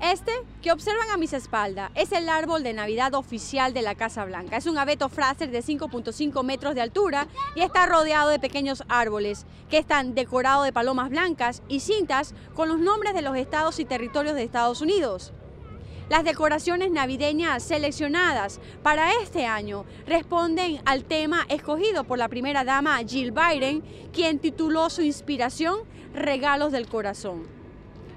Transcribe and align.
Este 0.00 0.32
que 0.62 0.72
observan 0.72 1.10
a 1.10 1.16
mis 1.16 1.32
espaldas 1.32 1.90
es 1.94 2.12
el 2.12 2.28
árbol 2.28 2.62
de 2.62 2.72
Navidad 2.72 3.14
oficial 3.14 3.72
de 3.72 3.82
la 3.82 3.94
Casa 3.94 4.24
Blanca. 4.24 4.56
Es 4.56 4.66
un 4.66 4.78
abeto 4.78 5.08
Fraser 5.08 5.50
de 5.50 5.62
5.5 5.62 6.42
metros 6.42 6.74
de 6.74 6.80
altura 6.80 7.28
y 7.54 7.60
está 7.60 7.86
rodeado 7.86 8.28
de 8.28 8.38
pequeños 8.38 8.82
árboles 8.88 9.46
que 9.70 9.78
están 9.78 10.14
decorados 10.14 10.64
de 10.64 10.72
palomas 10.72 11.10
blancas 11.10 11.62
y 11.68 11.80
cintas 11.80 12.34
con 12.54 12.68
los 12.68 12.80
nombres 12.80 13.14
de 13.14 13.22
los 13.22 13.36
estados 13.36 13.78
y 13.78 13.84
territorios 13.84 14.34
de 14.34 14.42
Estados 14.42 14.80
Unidos. 14.80 15.32
Las 16.10 16.24
decoraciones 16.24 16.90
navideñas 16.90 17.62
seleccionadas 17.62 18.60
para 18.82 19.10
este 19.22 19.46
año 19.46 19.86
responden 20.06 20.82
al 20.84 21.04
tema 21.04 21.46
escogido 21.48 22.04
por 22.04 22.18
la 22.18 22.28
primera 22.28 22.62
dama 22.62 22.98
Jill 23.06 23.32
Biden, 23.32 23.82
quien 24.12 24.38
tituló 24.38 24.90
su 24.90 25.00
inspiración 25.00 25.78
Regalos 26.12 26.72
del 26.72 26.88
Corazón. 26.88 27.63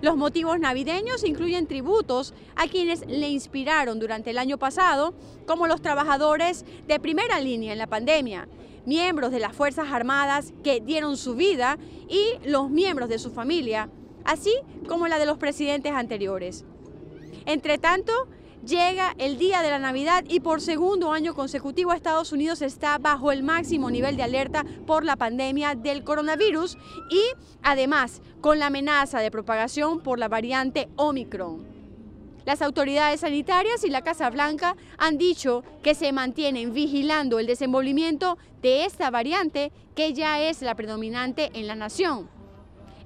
Los 0.01 0.15
motivos 0.15 0.59
navideños 0.59 1.23
incluyen 1.23 1.65
tributos 1.65 2.33
a 2.55 2.67
quienes 2.67 3.05
le 3.07 3.29
inspiraron 3.29 3.99
durante 3.99 4.29
el 4.29 4.37
año 4.37 4.59
pasado, 4.59 5.15
como 5.47 5.65
los 5.65 5.81
trabajadores 5.81 6.65
de 6.87 6.99
primera 6.99 7.39
línea 7.39 7.73
en 7.73 7.79
la 7.79 7.87
pandemia, 7.87 8.47
miembros 8.85 9.31
de 9.31 9.39
las 9.39 9.55
Fuerzas 9.55 9.87
Armadas 9.91 10.53
que 10.63 10.81
dieron 10.81 11.17
su 11.17 11.35
vida 11.35 11.79
y 12.07 12.47
los 12.47 12.69
miembros 12.69 13.09
de 13.09 13.17
su 13.17 13.31
familia, 13.31 13.89
así 14.23 14.53
como 14.87 15.07
la 15.07 15.17
de 15.17 15.25
los 15.25 15.39
presidentes 15.39 15.93
anteriores. 15.93 16.63
Entre 17.47 17.79
tanto, 17.79 18.13
llega 18.65 19.13
el 19.17 19.37
día 19.37 19.61
de 19.61 19.69
la 19.69 19.79
Navidad 19.79 20.23
y 20.27 20.39
por 20.39 20.61
segundo 20.61 21.11
año 21.11 21.33
consecutivo 21.33 21.93
Estados 21.93 22.31
Unidos 22.31 22.61
está 22.61 22.97
bajo 22.97 23.31
el 23.31 23.43
máximo 23.43 23.89
nivel 23.89 24.17
de 24.17 24.23
alerta 24.23 24.65
por 24.85 25.03
la 25.03 25.15
pandemia 25.15 25.75
del 25.75 26.03
coronavirus 26.03 26.77
y 27.09 27.21
además 27.63 28.21
con 28.41 28.59
la 28.59 28.67
amenaza 28.67 29.19
de 29.19 29.31
propagación 29.31 30.01
por 30.01 30.19
la 30.19 30.27
variante 30.27 30.89
Omicron. 30.95 31.65
Las 32.45 32.61
autoridades 32.61 33.19
sanitarias 33.19 33.83
y 33.83 33.89
la 33.89 34.03
Casa 34.03 34.29
Blanca 34.29 34.77
han 34.97 35.17
dicho 35.17 35.65
que 35.83 35.95
se 35.95 36.13
mantienen 36.13 36.73
vigilando 36.73 37.39
el 37.39 37.45
desenvolvimiento 37.45 38.37
de 38.61 38.85
esta 38.85 39.09
variante 39.09 39.73
que 39.95 40.13
ya 40.13 40.41
es 40.41 40.61
la 40.61 40.75
predominante 40.75 41.51
en 41.53 41.67
la 41.67 41.75
nación. 41.75 42.36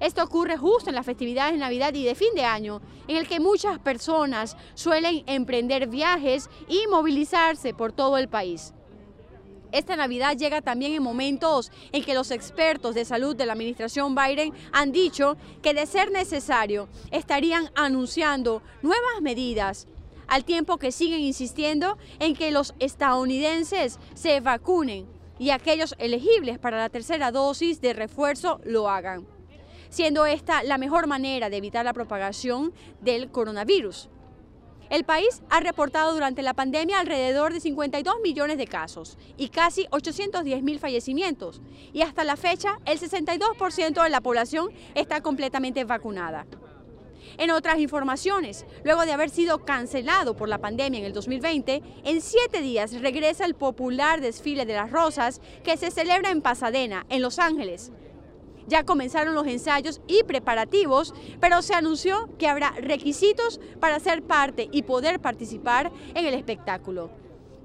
Esto 0.02 0.24
ocurre 0.24 0.56
justo 0.56 0.90
en 0.90 0.96
las 0.96 1.06
festividades 1.06 1.52
de 1.52 1.60
Navidad 1.60 1.94
y 1.94 2.02
de 2.02 2.16
fin 2.16 2.34
de 2.34 2.42
año, 2.42 2.82
en 3.06 3.16
el 3.16 3.28
que 3.28 3.38
muchas 3.38 3.78
personas 3.78 4.56
suelen 4.74 5.22
emprender 5.28 5.86
viajes 5.86 6.50
y 6.66 6.88
movilizarse 6.88 7.72
por 7.72 7.92
todo 7.92 8.18
el 8.18 8.28
país. 8.28 8.74
Esta 9.70 9.94
Navidad 9.94 10.36
llega 10.36 10.60
también 10.60 10.92
en 10.92 11.04
momentos 11.04 11.70
en 11.92 12.02
que 12.02 12.14
los 12.14 12.32
expertos 12.32 12.96
de 12.96 13.04
salud 13.04 13.36
de 13.36 13.46
la 13.46 13.52
administración 13.52 14.16
Biden 14.16 14.52
han 14.72 14.90
dicho 14.90 15.36
que 15.62 15.72
de 15.72 15.86
ser 15.86 16.10
necesario 16.10 16.88
estarían 17.12 17.70
anunciando 17.76 18.60
nuevas 18.82 19.20
medidas 19.20 19.86
al 20.26 20.44
tiempo 20.44 20.78
que 20.78 20.90
siguen 20.90 21.20
insistiendo 21.20 21.96
en 22.18 22.34
que 22.34 22.50
los 22.50 22.74
estadounidenses 22.80 24.00
se 24.14 24.40
vacunen 24.40 25.06
y 25.38 25.50
aquellos 25.50 25.94
elegibles 25.98 26.58
para 26.58 26.78
la 26.78 26.88
tercera 26.88 27.30
dosis 27.30 27.80
de 27.80 27.92
refuerzo 27.92 28.60
lo 28.64 28.90
hagan 28.90 29.28
siendo 29.92 30.24
esta 30.24 30.62
la 30.62 30.78
mejor 30.78 31.06
manera 31.06 31.50
de 31.50 31.58
evitar 31.58 31.84
la 31.84 31.92
propagación 31.92 32.72
del 33.02 33.30
coronavirus. 33.30 34.08
El 34.88 35.04
país 35.04 35.42
ha 35.50 35.60
reportado 35.60 36.14
durante 36.14 36.42
la 36.42 36.54
pandemia 36.54 36.98
alrededor 36.98 37.52
de 37.52 37.60
52 37.60 38.16
millones 38.22 38.56
de 38.56 38.66
casos 38.66 39.18
y 39.36 39.48
casi 39.48 39.86
810 39.90 40.62
mil 40.62 40.78
fallecimientos. 40.78 41.60
Y 41.92 42.02
hasta 42.02 42.24
la 42.24 42.36
fecha, 42.36 42.78
el 42.86 42.98
62% 42.98 44.02
de 44.02 44.10
la 44.10 44.20
población 44.22 44.70
está 44.94 45.20
completamente 45.20 45.84
vacunada. 45.84 46.46
En 47.36 47.50
otras 47.50 47.78
informaciones, 47.78 48.66
luego 48.84 49.04
de 49.04 49.12
haber 49.12 49.30
sido 49.30 49.64
cancelado 49.64 50.36
por 50.36 50.48
la 50.48 50.58
pandemia 50.58 51.00
en 51.00 51.06
el 51.06 51.12
2020, 51.12 51.82
en 52.04 52.20
siete 52.20 52.60
días 52.60 52.98
regresa 53.00 53.44
el 53.44 53.54
popular 53.54 54.20
desfile 54.20 54.66
de 54.66 54.74
las 54.74 54.90
rosas 54.90 55.40
que 55.64 55.76
se 55.76 55.90
celebra 55.90 56.30
en 56.30 56.42
Pasadena, 56.42 57.06
en 57.08 57.22
Los 57.22 57.38
Ángeles. 57.38 57.92
Ya 58.66 58.84
comenzaron 58.84 59.34
los 59.34 59.46
ensayos 59.46 60.00
y 60.06 60.22
preparativos, 60.24 61.14
pero 61.40 61.62
se 61.62 61.74
anunció 61.74 62.28
que 62.38 62.48
habrá 62.48 62.70
requisitos 62.72 63.60
para 63.80 64.00
ser 64.00 64.22
parte 64.22 64.68
y 64.72 64.82
poder 64.82 65.20
participar 65.20 65.92
en 66.14 66.26
el 66.26 66.34
espectáculo. 66.34 67.10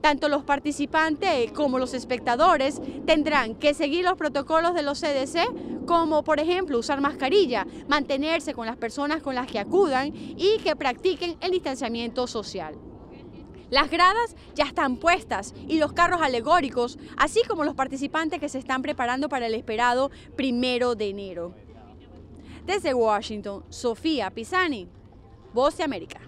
Tanto 0.02 0.30
los 0.30 0.44
participantes 0.44 1.52
como 1.52 1.80
los 1.80 1.94
espectadores 1.94 2.80
tendrán 3.06 3.56
que 3.56 3.74
seguir 3.74 4.06
los 4.06 4.16
protocolos 4.16 4.74
de 4.74 4.84
los 4.84 5.02
CDC, 5.02 5.86
como 5.86 6.24
por 6.24 6.40
ejemplo 6.40 6.78
usar 6.78 7.02
mascarilla, 7.02 7.66
mantenerse 7.88 8.54
con 8.54 8.68
las 8.68 8.78
personas 8.78 9.22
con 9.22 9.36
las 9.36 9.48
que 9.48 9.60
acudan 9.60 10.14
y 10.16 10.60
que 10.64 10.76
practiquen 10.76 11.38
el 11.42 11.52
distanciamiento 11.52 12.28
social. 12.28 12.76
Las 13.70 13.90
gradas 13.90 14.36
ya 14.56 14.64
están 14.64 14.98
puestas 14.98 15.54
y 15.68 15.78
los 15.78 15.92
carros 15.92 16.22
alegóricos, 16.22 16.98
así 17.18 17.42
como 17.48 17.66
los 17.66 17.76
participantes 17.76 18.40
que 18.40 18.50
se 18.50 18.60
están 18.60 18.82
preparando 18.82 19.28
para 19.28 19.48
el 19.48 19.54
esperado 19.54 20.10
primero 20.36 20.96
de 20.96 21.10
enero. 21.10 21.54
Desde 22.66 22.94
Washington, 22.94 23.64
Sofía 23.70 24.30
Pisani, 24.32 24.88
Voz 25.54 25.78
de 25.78 25.84
América. 25.84 26.27